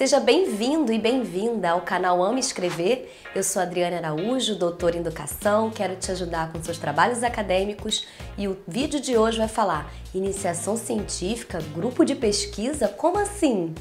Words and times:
Seja 0.00 0.18
bem-vindo 0.18 0.94
e 0.94 0.98
bem-vinda 0.98 1.72
ao 1.72 1.82
canal 1.82 2.24
Ame 2.24 2.40
Escrever. 2.40 3.14
Eu 3.34 3.42
sou 3.42 3.60
Adriana 3.60 3.98
Araújo, 3.98 4.54
doutora 4.56 4.96
em 4.96 5.00
educação, 5.00 5.68
quero 5.68 5.94
te 5.94 6.10
ajudar 6.10 6.50
com 6.50 6.62
seus 6.62 6.78
trabalhos 6.78 7.22
acadêmicos 7.22 8.06
e 8.38 8.48
o 8.48 8.56
vídeo 8.66 8.98
de 8.98 9.18
hoje 9.18 9.36
vai 9.36 9.46
falar 9.46 9.92
iniciação 10.14 10.74
científica, 10.74 11.58
grupo 11.74 12.02
de 12.02 12.14
pesquisa, 12.14 12.88
como 12.88 13.18
assim? 13.18 13.74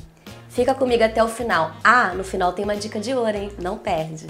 Fica 0.50 0.76
comigo 0.76 1.02
até 1.06 1.24
o 1.24 1.30
final. 1.30 1.72
Ah, 1.82 2.14
no 2.14 2.26
final 2.26 2.52
tem 2.52 2.66
uma 2.66 2.76
dica 2.76 3.00
de 3.00 3.14
ouro, 3.14 3.38
hein? 3.38 3.50
Não 3.58 3.78
perde. 3.78 4.28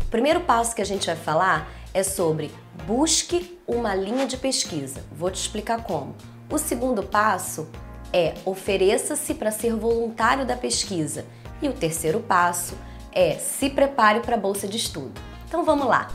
O 0.00 0.10
primeiro 0.10 0.40
passo 0.40 0.74
que 0.74 0.82
a 0.82 0.84
gente 0.84 1.06
vai 1.06 1.14
falar 1.14 1.70
é 1.94 2.02
sobre 2.02 2.50
busque 2.86 3.58
uma 3.66 3.94
linha 3.94 4.26
de 4.26 4.36
pesquisa. 4.36 5.02
Vou 5.12 5.30
te 5.30 5.40
explicar 5.40 5.82
como. 5.82 6.14
O 6.50 6.58
segundo 6.58 7.02
passo 7.02 7.68
é 8.12 8.34
ofereça-se 8.44 9.34
para 9.34 9.50
ser 9.50 9.74
voluntário 9.74 10.44
da 10.44 10.56
pesquisa. 10.56 11.24
E 11.60 11.68
o 11.68 11.72
terceiro 11.72 12.20
passo 12.20 12.76
é 13.12 13.34
se 13.34 13.70
prepare 13.70 14.20
para 14.20 14.36
a 14.36 14.38
bolsa 14.38 14.66
de 14.66 14.76
estudo. 14.76 15.12
Então 15.46 15.64
vamos 15.64 15.86
lá. 15.86 16.10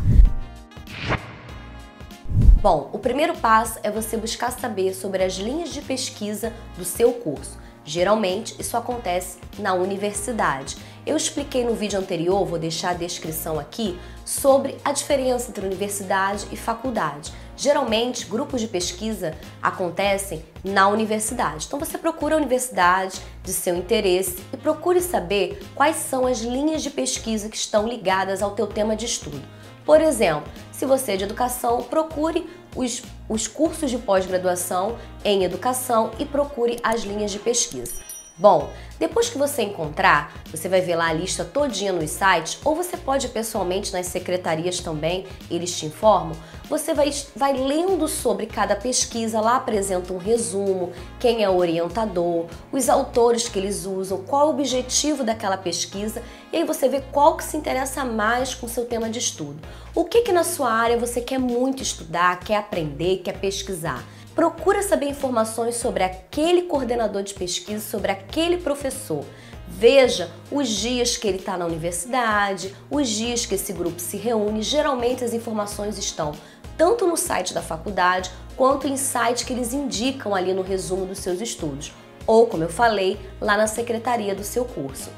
Bom, 2.61 2.89
o 2.91 2.99
primeiro 2.99 3.35
passo 3.37 3.79
é 3.83 3.89
você 3.89 4.17
buscar 4.17 4.51
saber 4.51 4.93
sobre 4.93 5.23
as 5.23 5.35
linhas 5.35 5.69
de 5.69 5.81
pesquisa 5.81 6.51
do 6.77 6.83
seu 6.83 7.13
curso. 7.13 7.57
Geralmente, 7.87 8.53
isso 8.59 8.75
acontece 8.75 9.37
na 9.57 9.73
universidade. 9.73 10.75
Eu 11.05 11.15
expliquei 11.15 11.63
no 11.63 11.73
vídeo 11.73 11.97
anterior, 11.97 12.45
vou 12.45 12.59
deixar 12.59 12.89
a 12.89 12.93
descrição 12.93 13.57
aqui, 13.57 13.97
sobre 14.25 14.75
a 14.83 14.91
diferença 14.91 15.49
entre 15.49 15.65
universidade 15.65 16.45
e 16.51 16.57
faculdade. 16.57 17.31
Geralmente, 17.55 18.25
grupos 18.25 18.59
de 18.59 18.67
pesquisa 18.67 19.33
acontecem 19.63 20.43
na 20.65 20.89
universidade. 20.89 21.65
Então, 21.65 21.79
você 21.79 21.97
procura 21.97 22.35
a 22.35 22.37
universidade 22.37 23.21
de 23.41 23.53
seu 23.53 23.73
interesse 23.73 24.43
e 24.51 24.57
procure 24.57 24.99
saber 24.99 25.65
quais 25.73 25.95
são 25.95 26.27
as 26.27 26.39
linhas 26.39 26.83
de 26.83 26.89
pesquisa 26.89 27.47
que 27.47 27.55
estão 27.55 27.87
ligadas 27.87 28.41
ao 28.41 28.51
teu 28.51 28.67
tema 28.67 28.97
de 28.97 29.05
estudo. 29.05 29.41
Por 29.85 30.01
exemplo, 30.01 30.51
se 30.73 30.85
você 30.85 31.13
é 31.13 31.15
de 31.15 31.23
educação, 31.23 31.83
procure 31.83 32.49
os, 32.77 33.01
os 33.27 33.47
cursos 33.47 33.89
de 33.89 33.97
pós-graduação 33.97 34.97
em 35.25 35.43
educação 35.43 36.11
e 36.19 36.25
procure 36.25 36.79
as 36.83 37.01
linhas 37.01 37.31
de 37.31 37.39
pesquisa. 37.39 38.06
Bom, 38.39 38.69
depois 38.99 39.29
que 39.29 39.37
você 39.37 39.63
encontrar, 39.63 40.31
você 40.51 40.69
vai 40.69 40.79
ver 40.79 40.95
lá 40.95 41.07
a 41.07 41.13
lista 41.13 41.43
todinha 41.43 41.91
nos 41.91 42.11
sites, 42.11 42.59
ou 42.63 42.75
você 42.75 42.95
pode 42.95 43.27
pessoalmente 43.29 43.91
nas 43.91 44.05
secretarias 44.05 44.79
também, 44.79 45.25
eles 45.49 45.75
te 45.75 45.87
informam. 45.87 46.35
Você 46.69 46.93
vai, 46.93 47.11
vai 47.35 47.53
lendo 47.53 48.07
sobre 48.07 48.45
cada 48.45 48.75
pesquisa, 48.75 49.41
lá 49.41 49.55
apresenta 49.55 50.13
um 50.13 50.19
resumo, 50.19 50.91
quem 51.19 51.43
é 51.43 51.49
o 51.49 51.57
orientador, 51.57 52.45
os 52.71 52.89
autores 52.89 53.49
que 53.49 53.57
eles 53.57 53.87
usam, 53.87 54.19
qual 54.19 54.47
o 54.47 54.49
objetivo 54.51 55.23
daquela 55.23 55.57
pesquisa, 55.57 56.21
e 56.53 56.57
aí 56.57 56.63
você 56.63 56.87
vê 56.87 57.01
qual 57.11 57.37
que 57.37 57.43
se 57.43 57.57
interessa 57.57 58.05
mais 58.05 58.53
com 58.53 58.67
o 58.67 58.69
seu 58.69 58.85
tema 58.85 59.09
de 59.09 59.17
estudo. 59.17 59.57
O 59.95 60.05
que 60.05 60.21
que 60.21 60.31
na 60.31 60.43
sua 60.43 60.71
área 60.71 60.97
você 60.97 61.21
quer 61.21 61.39
muito 61.39 61.81
estudar, 61.81 62.39
quer 62.41 62.57
aprender, 62.57 63.23
quer 63.23 63.39
pesquisar 63.39 64.05
procura 64.37 64.83
saber 64.83 65.07
informações 65.07 65.77
sobre 65.77 66.03
aquele 66.03 66.61
coordenador 66.61 67.23
de 67.23 67.33
pesquisa, 67.33 67.83
sobre 67.83 68.11
aquele 68.11 68.57
professor. 68.57 69.25
Veja 69.67 70.29
os 70.51 70.69
dias 70.69 71.17
que 71.17 71.27
ele 71.27 71.39
está 71.39 71.57
na 71.57 71.65
universidade, 71.65 72.75
os 72.87 73.09
dias 73.09 73.47
que 73.47 73.55
esse 73.55 73.73
grupo 73.73 73.99
se 73.99 74.15
reúne. 74.15 74.61
Geralmente 74.61 75.23
as 75.23 75.33
informações 75.33 75.97
estão 75.97 76.33
tanto 76.77 77.07
no 77.07 77.17
site 77.17 77.51
da 77.51 77.63
faculdade 77.63 78.29
quanto 78.55 78.87
em 78.87 78.95
sites 78.95 79.41
que 79.41 79.53
eles 79.53 79.73
indicam 79.73 80.35
ali 80.35 80.53
no 80.53 80.61
resumo 80.61 81.07
dos 81.07 81.17
seus 81.17 81.41
estudos, 81.41 81.91
ou 82.27 82.45
como 82.45 82.63
eu 82.63 82.69
falei, 82.69 83.19
lá 83.41 83.57
na 83.57 83.65
secretaria 83.65 84.35
do 84.35 84.43
seu 84.43 84.65
curso. 84.65 85.09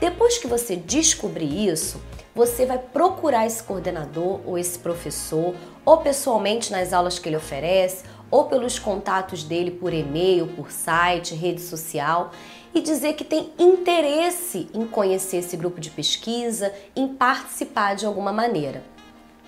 Depois 0.00 0.38
que 0.38 0.46
você 0.46 0.76
descobrir 0.76 1.68
isso, 1.68 2.00
você 2.34 2.64
vai 2.64 2.78
procurar 2.78 3.46
esse 3.46 3.62
coordenador 3.62 4.40
ou 4.46 4.56
esse 4.56 4.78
professor, 4.78 5.54
ou 5.84 5.98
pessoalmente 5.98 6.72
nas 6.72 6.94
aulas 6.94 7.18
que 7.18 7.28
ele 7.28 7.36
oferece, 7.36 8.04
ou 8.32 8.44
pelos 8.44 8.78
contatos 8.78 9.44
dele 9.44 9.70
por 9.70 9.92
e-mail, 9.92 10.46
por 10.56 10.72
site, 10.72 11.34
rede 11.34 11.60
social 11.60 12.32
e 12.74 12.80
dizer 12.80 13.12
que 13.12 13.24
tem 13.24 13.52
interesse 13.58 14.70
em 14.72 14.86
conhecer 14.86 15.36
esse 15.36 15.54
grupo 15.54 15.78
de 15.78 15.90
pesquisa, 15.90 16.72
em 16.96 17.08
participar 17.08 17.94
de 17.94 18.06
alguma 18.06 18.32
maneira. 18.32 18.82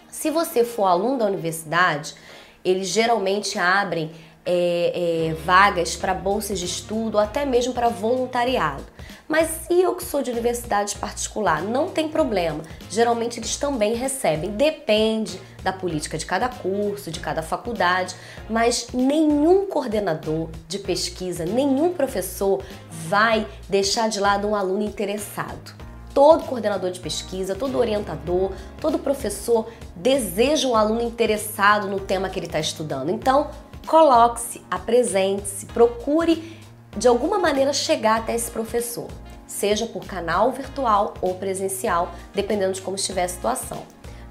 Se 0.08 0.30
você 0.30 0.62
for 0.62 0.84
aluno 0.84 1.18
da 1.18 1.24
universidade, 1.24 2.14
eles 2.62 2.88
geralmente 2.88 3.58
abrem 3.58 4.12
é, 4.44 5.30
é, 5.30 5.34
vagas 5.34 5.96
para 5.96 6.12
bolsas 6.12 6.58
de 6.58 6.66
estudo, 6.66 7.18
até 7.18 7.46
mesmo 7.46 7.72
para 7.72 7.88
voluntariado. 7.88 8.84
Mas 9.26 9.66
e 9.70 9.80
eu 9.80 9.94
que 9.94 10.04
sou 10.04 10.22
de 10.22 10.30
universidade 10.30 10.96
particular? 10.96 11.62
Não 11.62 11.88
tem 11.88 12.08
problema. 12.08 12.62
Geralmente 12.90 13.40
eles 13.40 13.56
também 13.56 13.94
recebem. 13.94 14.50
Depende 14.50 15.40
da 15.62 15.72
política 15.72 16.18
de 16.18 16.26
cada 16.26 16.48
curso, 16.48 17.10
de 17.10 17.20
cada 17.20 17.42
faculdade, 17.42 18.14
mas 18.50 18.88
nenhum 18.92 19.66
coordenador 19.66 20.50
de 20.68 20.78
pesquisa, 20.78 21.46
nenhum 21.46 21.94
professor 21.94 22.62
vai 22.90 23.46
deixar 23.66 24.08
de 24.08 24.20
lado 24.20 24.46
um 24.46 24.54
aluno 24.54 24.82
interessado. 24.82 25.74
Todo 26.12 26.44
coordenador 26.44 26.90
de 26.90 27.00
pesquisa, 27.00 27.56
todo 27.56 27.78
orientador, 27.78 28.52
todo 28.80 28.98
professor 28.98 29.68
deseja 29.96 30.68
um 30.68 30.76
aluno 30.76 31.02
interessado 31.02 31.88
no 31.88 31.98
tema 31.98 32.28
que 32.28 32.38
ele 32.38 32.46
está 32.46 32.60
estudando. 32.60 33.10
Então, 33.10 33.50
coloque-se, 33.86 34.62
apresente-se, 34.70 35.66
procure 35.66 36.62
de 36.96 37.08
alguma 37.08 37.38
maneira 37.38 37.72
chegar 37.72 38.20
até 38.20 38.34
esse 38.34 38.50
professor, 38.50 39.08
seja 39.46 39.86
por 39.86 40.04
canal 40.04 40.52
virtual 40.52 41.14
ou 41.20 41.34
presencial, 41.34 42.12
dependendo 42.34 42.72
de 42.72 42.82
como 42.82 42.96
estiver 42.96 43.24
a 43.24 43.28
situação. 43.28 43.82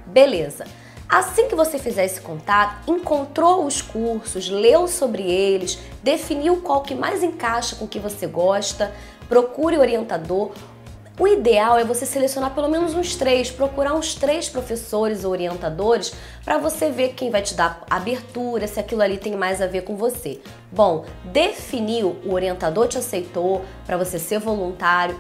Beleza. 0.06 0.66
Assim 1.08 1.48
que 1.48 1.56
você 1.56 1.78
fizer 1.78 2.06
esse 2.06 2.22
contato, 2.22 2.92
encontrou 2.92 3.66
os 3.66 3.82
cursos, 3.82 4.50
leu 4.50 4.88
sobre 4.88 5.24
eles, 5.24 5.78
definiu 6.02 6.58
qual 6.58 6.82
que 6.82 6.96
mais 6.96 7.22
encaixa 7.22 7.76
com 7.76 7.86
o 7.86 7.88
que 7.88 8.00
você 8.00 8.26
gosta, 8.26 8.92
procure 9.28 9.78
orientador 9.78 10.52
o 11.20 11.28
ideal 11.28 11.78
é 11.78 11.84
você 11.84 12.06
selecionar 12.06 12.56
pelo 12.56 12.68
menos 12.68 12.96
uns 12.96 13.16
três, 13.16 13.52
procurar 13.52 13.94
uns 13.94 14.16
três 14.16 14.50
professores 14.50 15.24
ou 15.24 15.32
orientadores 15.32 16.14
para 16.44 16.58
você 16.58 16.90
ver 16.90 17.10
quem 17.10 17.30
vai 17.30 17.42
te 17.42 17.54
dar 17.54 17.84
abertura, 17.90 18.68
se 18.68 18.80
aquilo 18.80 19.02
ali 19.02 19.18
tem 19.18 19.36
mais 19.36 19.62
a 19.62 19.68
ver 19.68 19.84
com 19.84 19.96
você. 19.96 20.40
Bom, 20.72 21.06
definiu, 21.26 22.18
o 22.26 22.34
orientador 22.34 22.88
te 22.88 22.98
aceitou 22.98 23.64
para 23.86 23.96
você 23.96 24.18
ser 24.18 24.40
voluntário, 24.40 25.20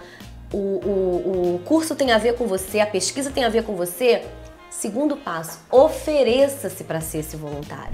o, 0.51 0.57
o, 0.57 1.55
o 1.55 1.59
curso 1.65 1.95
tem 1.95 2.11
a 2.11 2.17
ver 2.17 2.35
com 2.35 2.47
você, 2.47 2.79
a 2.79 2.87
pesquisa 2.87 3.29
tem 3.29 3.43
a 3.43 3.49
ver 3.49 3.63
com 3.63 3.75
você. 3.75 4.23
Segundo 4.71 5.15
passo, 5.15 5.59
ofereça-se 5.69 6.83
para 6.83 7.01
ser 7.01 7.19
esse 7.19 7.35
voluntário. 7.35 7.93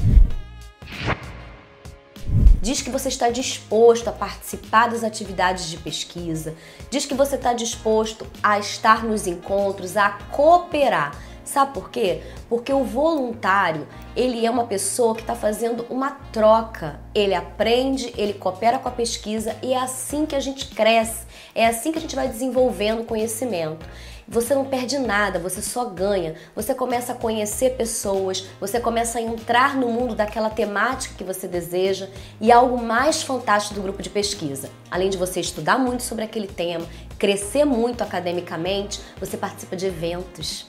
Diz 2.62 2.82
que 2.82 2.90
você 2.90 3.08
está 3.08 3.30
disposto 3.30 4.10
a 4.10 4.12
participar 4.12 4.90
das 4.90 5.04
atividades 5.04 5.70
de 5.70 5.78
pesquisa, 5.78 6.56
diz 6.90 7.06
que 7.06 7.14
você 7.14 7.36
está 7.36 7.54
disposto 7.54 8.28
a 8.44 8.60
estar 8.60 9.06
nos 9.06 9.28
encontros, 9.28 9.96
a 9.96 10.10
cooperar. 10.32 11.16
Sabe 11.46 11.74
por 11.74 11.90
quê? 11.90 12.22
Porque 12.48 12.72
o 12.72 12.84
voluntário, 12.84 13.88
ele 14.16 14.46
é 14.46 14.52
uma 14.52 14.68
pessoa 14.68 15.16
que 15.16 15.22
está 15.22 15.34
fazendo 15.34 15.84
uma 15.90 16.12
troca. 16.32 17.00
Ele 17.16 17.34
aprende, 17.34 18.14
ele 18.16 18.34
coopera 18.34 18.78
com 18.78 18.88
a 18.88 18.92
pesquisa 18.92 19.56
e 19.64 19.74
é 19.74 19.80
assim 19.80 20.28
que 20.28 20.36
a 20.36 20.40
gente 20.40 20.68
cresce, 20.68 21.26
é 21.56 21.66
assim 21.66 21.92
que 21.92 21.98
a 21.98 22.02
gente 22.02 22.16
vai 22.16 22.28
desenvolvendo 22.28 23.04
conhecimento. 23.04 23.84
Você 24.32 24.54
não 24.54 24.64
perde 24.64 25.00
nada, 25.00 25.40
você 25.40 25.60
só 25.60 25.86
ganha. 25.86 26.36
Você 26.56 26.76
começa 26.76 27.14
a 27.14 27.16
conhecer 27.16 27.72
pessoas, 27.72 28.48
você 28.60 28.80
começa 28.80 29.18
a 29.18 29.22
entrar 29.22 29.76
no 29.76 29.88
mundo 29.88 30.14
daquela 30.14 30.52
temática 30.52 31.16
que 31.18 31.24
você 31.24 31.48
deseja 31.48 32.08
e 32.40 32.52
algo 32.52 32.78
mais 32.78 33.24
fantástico 33.24 33.74
do 33.74 33.82
grupo 33.82 34.04
de 34.04 34.10
pesquisa. 34.12 34.70
Além 34.92 35.10
de 35.10 35.18
você 35.18 35.40
estudar 35.40 35.80
muito 35.80 36.04
sobre 36.04 36.24
aquele 36.24 36.48
tema, 36.48 36.86
crescer 37.18 37.66
muito 37.66 38.04
academicamente, 38.04 39.02
você 39.20 39.36
participa 39.36 39.76
de 39.76 39.88
eventos. 39.88 40.69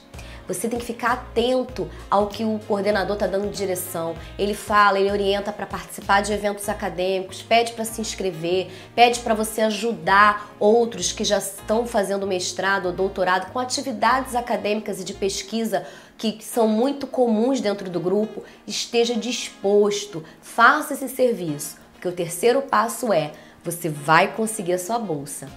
Você 0.53 0.67
tem 0.67 0.79
que 0.79 0.85
ficar 0.85 1.13
atento 1.13 1.89
ao 2.09 2.27
que 2.27 2.43
o 2.43 2.59
coordenador 2.67 3.13
está 3.15 3.27
dando 3.27 3.49
de 3.49 3.57
direção. 3.57 4.15
Ele 4.37 4.53
fala, 4.53 4.99
ele 4.99 5.11
orienta 5.11 5.51
para 5.51 5.65
participar 5.65 6.21
de 6.21 6.33
eventos 6.33 6.67
acadêmicos, 6.67 7.41
pede 7.41 7.71
para 7.73 7.85
se 7.85 8.01
inscrever, 8.01 8.69
pede 8.95 9.19
para 9.19 9.33
você 9.33 9.61
ajudar 9.61 10.53
outros 10.59 11.11
que 11.11 11.23
já 11.23 11.37
estão 11.37 11.85
fazendo 11.85 12.27
mestrado 12.27 12.87
ou 12.87 12.91
doutorado 12.91 13.51
com 13.51 13.59
atividades 13.59 14.35
acadêmicas 14.35 14.99
e 14.99 15.03
de 15.03 15.13
pesquisa 15.13 15.85
que 16.17 16.37
são 16.41 16.67
muito 16.67 17.07
comuns 17.07 17.61
dentro 17.61 17.89
do 17.89 17.99
grupo. 17.99 18.43
Esteja 18.67 19.15
disposto, 19.15 20.23
faça 20.41 20.93
esse 20.93 21.09
serviço, 21.09 21.77
porque 21.93 22.07
o 22.07 22.11
terceiro 22.11 22.61
passo 22.61 23.11
é 23.11 23.31
você 23.63 23.89
vai 23.89 24.33
conseguir 24.33 24.73
a 24.73 24.79
sua 24.79 24.99
bolsa. 24.99 25.47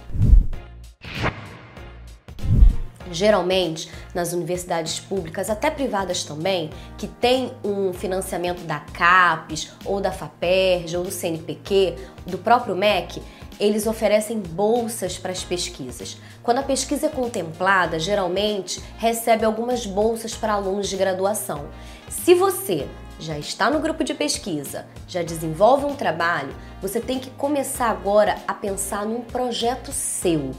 Geralmente, 3.11 3.89
nas 4.13 4.33
universidades 4.33 4.99
públicas, 4.99 5.49
até 5.49 5.69
privadas 5.69 6.23
também, 6.23 6.69
que 6.97 7.07
tem 7.07 7.51
um 7.63 7.93
financiamento 7.93 8.63
da 8.63 8.79
CAPES, 8.79 9.71
ou 9.85 10.01
da 10.01 10.11
FAPERJ, 10.11 10.97
ou 10.97 11.03
do 11.03 11.11
CNPq, 11.11 11.95
do 12.25 12.37
próprio 12.37 12.75
MEC, 12.75 13.21
eles 13.59 13.87
oferecem 13.87 14.39
bolsas 14.39 15.17
para 15.17 15.31
as 15.31 15.43
pesquisas. 15.43 16.17
Quando 16.43 16.59
a 16.59 16.63
pesquisa 16.63 17.07
é 17.07 17.09
contemplada, 17.09 17.99
geralmente 17.99 18.81
recebe 18.97 19.45
algumas 19.45 19.85
bolsas 19.85 20.35
para 20.35 20.53
alunos 20.53 20.89
de 20.89 20.97
graduação. 20.97 21.67
Se 22.09 22.33
você 22.33 22.87
já 23.19 23.37
está 23.37 23.69
no 23.69 23.79
grupo 23.79 24.03
de 24.03 24.13
pesquisa, 24.13 24.85
já 25.07 25.23
desenvolve 25.23 25.85
um 25.85 25.95
trabalho, 25.95 26.53
você 26.81 26.99
tem 26.99 27.17
que 27.17 27.29
começar 27.31 27.89
agora 27.89 28.37
a 28.47 28.53
pensar 28.53 29.05
num 29.05 29.21
projeto 29.21 29.91
seu. 29.91 30.51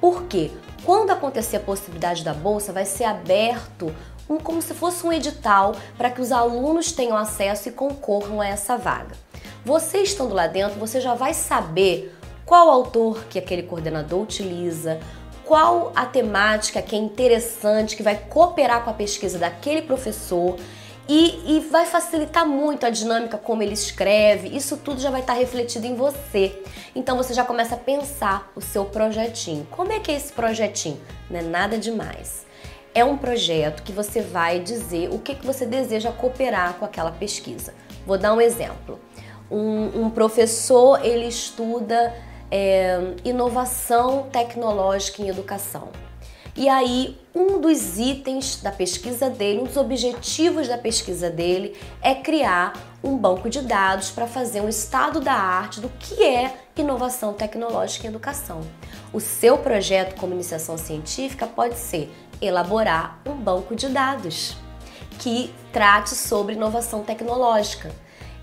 Por 0.00 0.24
quê? 0.24 0.50
Quando 0.84 1.10
acontecer 1.10 1.56
a 1.56 1.60
possibilidade 1.60 2.22
da 2.22 2.32
bolsa, 2.32 2.72
vai 2.72 2.84
ser 2.84 3.04
aberto 3.04 3.94
um, 4.28 4.38
como 4.38 4.60
se 4.60 4.74
fosse 4.74 5.06
um 5.06 5.12
edital 5.12 5.74
para 5.96 6.10
que 6.10 6.20
os 6.20 6.32
alunos 6.32 6.92
tenham 6.92 7.16
acesso 7.16 7.68
e 7.68 7.72
concorram 7.72 8.40
a 8.40 8.46
essa 8.46 8.76
vaga. 8.76 9.16
Você 9.64 9.98
estando 9.98 10.34
lá 10.34 10.46
dentro, 10.46 10.78
você 10.78 11.00
já 11.00 11.14
vai 11.14 11.34
saber 11.34 12.14
qual 12.44 12.70
autor 12.70 13.24
que 13.28 13.38
aquele 13.38 13.64
coordenador 13.64 14.22
utiliza, 14.22 15.00
qual 15.44 15.92
a 15.94 16.04
temática 16.04 16.82
que 16.82 16.94
é 16.94 16.98
interessante, 16.98 17.96
que 17.96 18.02
vai 18.02 18.16
cooperar 18.16 18.84
com 18.84 18.90
a 18.90 18.94
pesquisa 18.94 19.38
daquele 19.38 19.82
professor 19.82 20.56
e, 21.08 21.56
e, 21.56 21.60
vai 21.70 21.86
facilitar 21.86 22.46
muito 22.46 22.84
a 22.84 22.90
dinâmica 22.90 23.38
como 23.38 23.62
ele 23.62 23.74
escreve. 23.74 24.48
Isso 24.48 24.76
tudo 24.76 25.00
já 25.00 25.10
vai 25.10 25.20
estar 25.20 25.34
refletido 25.34 25.86
em 25.86 25.94
você. 25.94 26.60
Então 26.94 27.16
você 27.16 27.32
já 27.32 27.44
começa 27.44 27.76
a 27.76 27.78
pensar 27.78 28.50
o 28.56 28.60
seu 28.60 28.84
projetinho. 28.84 29.66
Como 29.70 29.92
é 29.92 30.00
que 30.00 30.10
é 30.10 30.16
esse 30.16 30.32
projetinho? 30.32 31.00
Não 31.30 31.38
é 31.38 31.42
nada 31.42 31.78
demais. 31.78 32.44
É 32.92 33.04
um 33.04 33.16
projeto 33.16 33.82
que 33.82 33.92
você 33.92 34.20
vai 34.20 34.58
dizer 34.58 35.10
o 35.12 35.18
que, 35.18 35.34
que 35.34 35.46
você 35.46 35.64
deseja 35.64 36.10
cooperar 36.10 36.74
com 36.74 36.84
aquela 36.84 37.12
pesquisa. 37.12 37.72
Vou 38.06 38.18
dar 38.18 38.32
um 38.32 38.40
exemplo. 38.40 38.98
Um, 39.50 40.06
um 40.06 40.10
professor 40.10 41.04
ele 41.04 41.26
estuda 41.26 42.14
é, 42.50 43.14
inovação 43.24 44.24
tecnológica 44.32 45.22
em 45.22 45.28
educação. 45.28 45.88
E 46.56 46.70
aí, 46.70 47.18
um 47.34 47.60
dos 47.60 47.98
itens 47.98 48.62
da 48.62 48.72
pesquisa 48.72 49.28
dele, 49.28 49.60
um 49.60 49.64
dos 49.64 49.76
objetivos 49.76 50.66
da 50.66 50.78
pesquisa 50.78 51.28
dele 51.28 51.76
é 52.00 52.14
criar 52.14 52.72
um 53.04 53.14
banco 53.14 53.50
de 53.50 53.60
dados 53.60 54.10
para 54.10 54.26
fazer 54.26 54.62
um 54.62 54.68
estado 54.68 55.20
da 55.20 55.34
arte 55.34 55.80
do 55.80 55.90
que 55.90 56.24
é 56.24 56.56
inovação 56.74 57.34
tecnológica 57.34 58.06
em 58.06 58.10
educação. 58.10 58.62
O 59.12 59.20
seu 59.20 59.58
projeto 59.58 60.18
como 60.18 60.32
iniciação 60.32 60.78
científica 60.78 61.46
pode 61.46 61.76
ser 61.76 62.10
elaborar 62.40 63.20
um 63.26 63.34
banco 63.34 63.76
de 63.76 63.88
dados 63.88 64.56
que 65.18 65.52
trate 65.72 66.14
sobre 66.14 66.54
inovação 66.54 67.02
tecnológica 67.02 67.90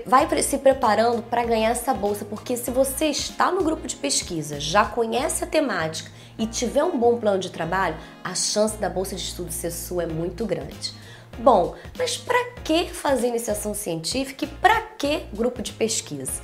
vai 0.07 0.29
se 0.41 0.59
preparando 0.59 1.21
para 1.21 1.45
ganhar 1.45 1.71
essa 1.71 1.93
bolsa, 1.93 2.25
porque 2.25 2.57
se 2.57 2.71
você 2.71 3.07
está 3.07 3.51
no 3.51 3.65
grupo 3.65 3.89
de 3.89 3.97
pesquisa, 3.97 4.61
já 4.61 4.85
conhece 4.85 5.43
a 5.43 5.47
temática 5.47 6.17
e 6.39 6.47
tiver 6.47 6.85
um 6.85 6.99
bom 6.99 7.19
plano 7.19 7.39
de 7.39 7.51
trabalho, 7.51 7.97
a 8.23 8.35
chance 8.35 8.77
da 8.77 8.89
bolsa 8.89 9.17
de 9.17 9.23
estudo 9.23 9.51
ser 9.51 9.71
sua 9.71 10.05
é 10.05 10.07
muito 10.07 10.47
grande. 10.47 10.93
Bom, 11.39 11.75
mas 11.97 12.17
para 12.17 12.53
que 12.65 12.87
fazer 12.89 13.29
iniciação 13.29 13.75
científica 13.75 14.45
e 14.45 14.49
para 14.49 14.81
que 14.81 15.25
grupo 15.33 15.63
de 15.63 15.73
pesquisa? 15.73 16.43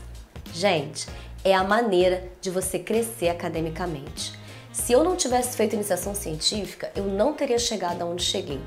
Gente, 0.52 1.08
é 1.44 1.54
a 1.54 1.64
maneira 1.64 2.24
de 2.40 2.50
você 2.50 2.78
crescer 2.78 3.28
academicamente. 3.28 4.32
Se 4.72 4.92
eu 4.92 5.04
não 5.04 5.16
tivesse 5.16 5.56
feito 5.56 5.74
iniciação 5.74 6.14
científica, 6.14 6.90
eu 6.96 7.04
não 7.04 7.32
teria 7.32 7.58
chegado 7.58 8.02
aonde 8.02 8.24
cheguei. 8.24 8.60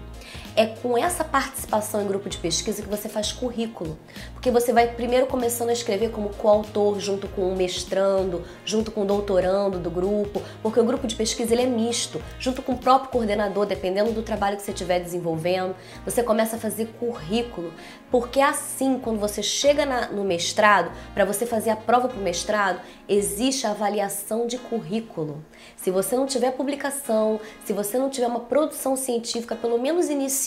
É 0.60 0.66
com 0.66 0.98
essa 0.98 1.24
participação 1.24 2.02
em 2.02 2.08
grupo 2.08 2.28
de 2.28 2.40
pesquisa 2.40 2.82
que 2.82 2.90
você 2.90 3.08
faz 3.08 3.32
currículo, 3.32 3.96
porque 4.34 4.50
você 4.50 4.74
vai 4.74 4.88
primeiro 4.88 5.28
começando 5.28 5.70
a 5.70 5.74
escrever 5.74 6.10
como 6.10 6.30
coautor 6.30 7.00
junto 7.00 7.28
com 7.28 7.54
o 7.54 7.56
mestrando, 7.56 8.44
junto 8.66 8.90
com 8.90 9.04
o 9.04 9.06
doutorando 9.06 9.78
do 9.78 9.92
grupo, 9.92 10.42
porque 10.64 10.80
o 10.80 10.84
grupo 10.84 11.06
de 11.06 11.16
pesquisa 11.16 11.54
ele 11.54 11.62
é 11.62 11.68
misto, 11.68 12.20
junto 12.40 12.64
com 12.64 12.72
o 12.72 12.78
próprio 12.80 13.12
coordenador, 13.12 13.68
dependendo 13.68 14.12
do 14.12 14.24
trabalho 14.24 14.58
que 14.58 14.64
você 14.64 14.72
estiver 14.72 15.00
desenvolvendo, 15.00 15.76
você 16.04 16.24
começa 16.24 16.56
a 16.56 16.60
fazer 16.60 16.88
currículo, 17.00 17.72
porque 18.10 18.42
assim, 18.42 18.98
quando 18.98 19.20
você 19.20 19.44
chega 19.44 19.86
na, 19.86 20.08
no 20.08 20.24
mestrado, 20.24 20.92
para 21.14 21.24
você 21.24 21.46
fazer 21.46 21.70
a 21.70 21.76
prova 21.76 22.08
para 22.08 22.18
o 22.18 22.24
mestrado, 22.24 22.82
existe 23.08 23.68
a 23.68 23.72
avaliação 23.72 24.48
de 24.48 24.58
currículo. 24.58 25.46
Se 25.76 25.92
você 25.92 26.16
não 26.16 26.26
tiver 26.26 26.50
publicação, 26.54 27.40
se 27.64 27.74
você 27.74 28.00
não 28.00 28.10
tiver 28.10 28.26
uma 28.26 28.40
produção 28.40 28.96
científica, 28.96 29.56
pelo 29.56 29.78
menos 29.78 30.10
inicial, 30.10 30.47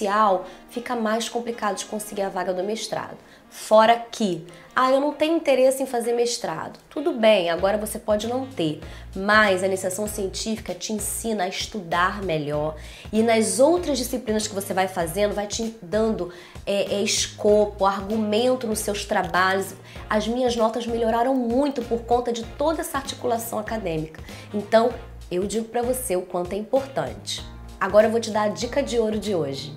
fica 0.70 0.94
mais 0.94 1.28
complicado 1.28 1.76
de 1.76 1.84
conseguir 1.84 2.22
a 2.22 2.28
vaga 2.28 2.54
do 2.54 2.62
mestrado. 2.62 3.16
Fora 3.50 3.96
que, 3.96 4.46
ah, 4.76 4.92
eu 4.92 5.00
não 5.00 5.12
tenho 5.12 5.36
interesse 5.36 5.82
em 5.82 5.86
fazer 5.86 6.12
mestrado. 6.12 6.78
Tudo 6.88 7.12
bem, 7.12 7.50
agora 7.50 7.76
você 7.76 7.98
pode 7.98 8.28
não 8.28 8.46
ter, 8.46 8.80
mas 9.14 9.64
a 9.64 9.66
iniciação 9.66 10.06
científica 10.06 10.72
te 10.72 10.92
ensina 10.92 11.44
a 11.44 11.48
estudar 11.48 12.22
melhor 12.22 12.76
e 13.12 13.22
nas 13.22 13.58
outras 13.58 13.98
disciplinas 13.98 14.46
que 14.46 14.54
você 14.54 14.72
vai 14.72 14.86
fazendo, 14.86 15.34
vai 15.34 15.48
te 15.48 15.74
dando 15.82 16.32
é, 16.64 16.94
é, 16.94 17.02
escopo, 17.02 17.84
argumento 17.84 18.68
nos 18.68 18.78
seus 18.78 19.04
trabalhos. 19.04 19.74
As 20.08 20.28
minhas 20.28 20.54
notas 20.54 20.86
melhoraram 20.86 21.34
muito 21.34 21.82
por 21.82 22.02
conta 22.02 22.32
de 22.32 22.44
toda 22.44 22.82
essa 22.82 22.98
articulação 22.98 23.58
acadêmica. 23.58 24.22
Então, 24.54 24.90
eu 25.28 25.46
digo 25.46 25.66
para 25.66 25.82
você 25.82 26.14
o 26.14 26.22
quanto 26.22 26.52
é 26.52 26.56
importante. 26.56 27.44
Agora 27.80 28.06
eu 28.06 28.10
vou 28.10 28.20
te 28.20 28.30
dar 28.30 28.42
a 28.42 28.48
dica 28.48 28.82
de 28.82 28.98
ouro 28.98 29.18
de 29.18 29.34
hoje. 29.34 29.72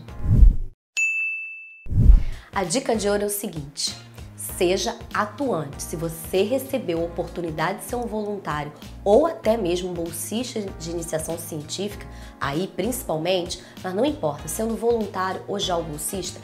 A 2.56 2.64
dica 2.64 2.96
de 2.96 3.10
ouro 3.10 3.24
é 3.24 3.26
o 3.26 3.32
seguinte: 3.32 3.96
seja 4.36 4.96
atuante. 5.12 5.82
Se 5.82 5.96
você 5.96 6.44
recebeu 6.44 7.02
a 7.02 7.06
oportunidade 7.06 7.80
de 7.80 7.86
ser 7.86 7.96
um 7.96 8.06
voluntário 8.06 8.72
ou 9.04 9.26
até 9.26 9.58
mesmo 9.58 9.90
um 9.90 9.94
bolsista 9.94 10.62
de 10.62 10.92
iniciação 10.92 11.36
científica, 11.36 12.06
aí 12.40 12.68
principalmente, 12.68 13.60
mas 13.84 13.96
não 13.96 14.06
importa, 14.06 14.48
sendo 14.48 14.76
voluntário 14.76 15.42
ou 15.48 15.58
já 15.58 15.76
o 15.76 15.82
bolsista, 15.82 16.40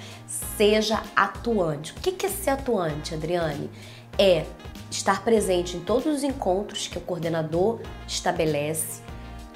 seja 0.57 1.03
atuante. 1.15 1.91
O 1.91 1.95
que 1.97 2.25
é 2.25 2.29
ser 2.29 2.49
atuante, 2.49 3.13
Adriane? 3.13 3.69
É 4.17 4.47
estar 4.89 5.23
presente 5.23 5.77
em 5.77 5.81
todos 5.81 6.07
os 6.07 6.23
encontros 6.23 6.87
que 6.87 6.97
o 6.97 7.01
coordenador 7.01 7.81
estabelece, 8.07 9.03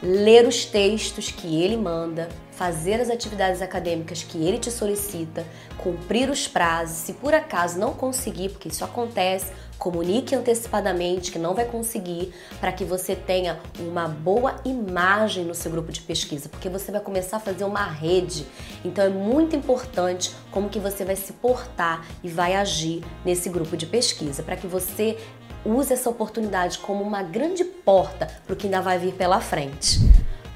ler 0.03 0.45
os 0.45 0.65
textos 0.65 1.31
que 1.31 1.63
ele 1.63 1.77
manda, 1.77 2.27
fazer 2.51 2.99
as 2.99 3.09
atividades 3.09 3.61
acadêmicas 3.61 4.21
que 4.21 4.37
ele 4.37 4.59
te 4.59 4.69
solicita, 4.69 5.45
cumprir 5.77 6.29
os 6.29 6.45
prazos. 6.45 6.97
Se 6.97 7.13
por 7.13 7.33
acaso 7.33 7.79
não 7.79 7.93
conseguir, 7.93 8.49
porque 8.49 8.67
isso 8.67 8.83
acontece, 8.83 9.53
comunique 9.77 10.35
antecipadamente 10.35 11.31
que 11.31 11.39
não 11.39 11.53
vai 11.53 11.65
conseguir, 11.65 12.33
para 12.59 12.73
que 12.73 12.83
você 12.83 13.15
tenha 13.15 13.59
uma 13.79 14.07
boa 14.07 14.59
imagem 14.65 15.45
no 15.45 15.55
seu 15.55 15.71
grupo 15.71 15.91
de 15.91 16.01
pesquisa, 16.01 16.49
porque 16.49 16.69
você 16.69 16.91
vai 16.91 17.01
começar 17.01 17.37
a 17.37 17.39
fazer 17.39 17.63
uma 17.63 17.85
rede. 17.85 18.45
Então 18.83 19.05
é 19.05 19.09
muito 19.09 19.55
importante 19.55 20.35
como 20.51 20.69
que 20.69 20.79
você 20.79 21.05
vai 21.05 21.15
se 21.15 21.33
portar 21.33 22.05
e 22.21 22.27
vai 22.27 22.55
agir 22.55 23.03
nesse 23.23 23.49
grupo 23.49 23.77
de 23.77 23.85
pesquisa, 23.85 24.43
para 24.43 24.57
que 24.57 24.67
você 24.67 25.17
use 25.65 25.93
essa 25.93 26.09
oportunidade 26.09 26.77
como 26.79 27.03
uma 27.03 27.23
grande 27.23 27.63
porta 27.63 28.27
para 28.45 28.53
o 28.53 28.55
que 28.55 28.67
ainda 28.67 28.81
vai 28.81 28.97
vir 28.97 29.13
pela 29.13 29.39
frente. 29.39 29.99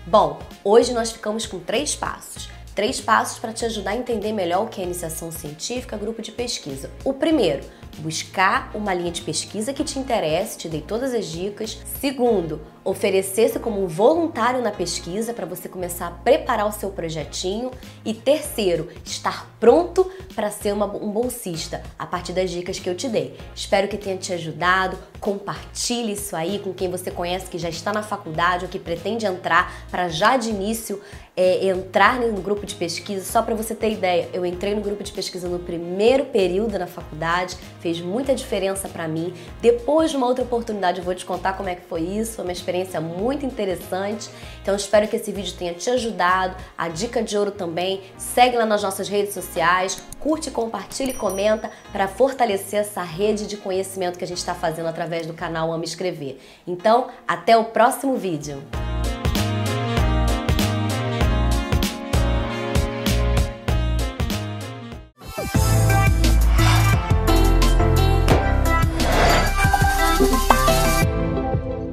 Bom, 0.05 0.39
hoje 0.63 0.93
nós 0.93 1.11
ficamos 1.11 1.45
com 1.45 1.59
três 1.59 1.95
passos. 1.95 2.49
Três 2.73 3.01
passos 3.01 3.39
para 3.39 3.51
te 3.51 3.65
ajudar 3.65 3.91
a 3.91 3.97
entender 3.97 4.31
melhor 4.31 4.65
o 4.65 4.67
que 4.67 4.79
é 4.79 4.83
iniciação 4.83 5.31
científica, 5.31 5.97
grupo 5.97 6.21
de 6.21 6.31
pesquisa. 6.31 6.91
O 7.03 7.11
primeiro, 7.11 7.65
buscar 7.97 8.71
uma 8.75 8.93
linha 8.93 9.11
de 9.11 9.21
pesquisa 9.21 9.73
que 9.73 9.83
te 9.83 9.97
interesse, 9.97 10.59
te 10.59 10.69
dei 10.69 10.81
todas 10.81 11.13
as 11.13 11.25
dicas. 11.25 11.79
Segundo, 11.99 12.61
oferecer-se 12.87 13.59
como 13.59 13.83
um 13.83 13.87
voluntário 13.87 14.61
na 14.61 14.71
pesquisa 14.71 15.33
para 15.33 15.45
você 15.45 15.67
começar 15.67 16.07
a 16.07 16.11
preparar 16.11 16.65
o 16.65 16.71
seu 16.71 16.89
projetinho. 16.89 17.69
E 18.05 18.13
terceiro, 18.13 18.87
estar 19.03 19.45
pronto 19.59 20.09
para 20.33 20.49
ser 20.49 20.73
uma, 20.73 20.85
um 20.85 21.11
bolsista 21.11 21.83
a 21.99 22.05
partir 22.05 22.31
das 22.31 22.49
dicas 22.49 22.79
que 22.79 22.89
eu 22.89 22.95
te 22.95 23.09
dei. 23.09 23.37
Espero 23.53 23.89
que 23.89 23.97
tenha 23.97 24.15
te 24.15 24.31
ajudado. 24.31 24.97
Compartilhe 25.19 26.13
isso 26.13 26.33
aí 26.35 26.59
com 26.59 26.73
quem 26.73 26.89
você 26.89 27.11
conhece 27.11 27.47
que 27.47 27.57
já 27.57 27.67
está 27.67 27.91
na 27.91 28.03
faculdade 28.03 28.63
ou 28.63 28.71
que 28.71 28.79
pretende 28.79 29.25
entrar 29.25 29.87
para 29.91 30.07
já 30.07 30.37
de 30.37 30.49
início 30.49 31.01
é, 31.37 31.67
entrar 31.67 32.19
no 32.19 32.41
grupo 32.41 32.65
de 32.65 32.73
pesquisa. 32.73 33.23
Só 33.23 33.43
para 33.43 33.53
você 33.53 33.75
ter 33.75 33.91
ideia, 33.91 34.27
eu 34.33 34.43
entrei 34.43 34.73
no 34.73 34.81
grupo 34.81 35.03
de 35.03 35.11
pesquisa 35.11 35.47
no 35.47 35.59
primeiro 35.59 36.25
período 36.25 36.79
na 36.79 36.87
faculdade, 36.87 37.55
fez 37.79 38.01
muita 38.01 38.33
diferença 38.33 38.89
para 38.89 39.07
mim. 39.07 39.33
Depois 39.61 40.09
de 40.09 40.17
uma 40.17 40.25
outra 40.25 40.43
oportunidade 40.43 40.97
eu 40.97 41.05
vou 41.05 41.13
te 41.13 41.25
contar 41.25 41.53
como 41.53 41.69
é 41.69 41.75
que 41.75 41.83
foi 41.83 42.01
isso, 42.01 42.37
foi 42.37 42.45
uma 42.45 42.51
experiência 42.51 42.76
muito 42.99 43.45
interessante. 43.45 44.29
Então 44.61 44.75
espero 44.75 45.07
que 45.07 45.15
esse 45.15 45.31
vídeo 45.31 45.53
tenha 45.57 45.73
te 45.73 45.89
ajudado. 45.89 46.55
A 46.77 46.89
dica 46.89 47.21
de 47.21 47.37
ouro 47.37 47.51
também, 47.51 48.01
segue 48.17 48.57
lá 48.57 48.65
nas 48.65 48.83
nossas 48.83 49.07
redes 49.07 49.33
sociais, 49.33 50.01
curte, 50.19 50.51
compartilha 50.51 51.11
e 51.11 51.13
comenta 51.13 51.71
para 51.91 52.07
fortalecer 52.07 52.81
essa 52.81 53.01
rede 53.01 53.47
de 53.47 53.57
conhecimento 53.57 54.17
que 54.17 54.23
a 54.23 54.27
gente 54.27 54.39
está 54.39 54.53
fazendo 54.53 54.87
através 54.87 55.25
do 55.25 55.33
canal 55.33 55.71
Amo 55.71 55.83
Escrever. 55.83 56.39
Então, 56.65 57.07
até 57.27 57.57
o 57.57 57.65
próximo 57.65 58.15
vídeo. 58.15 58.61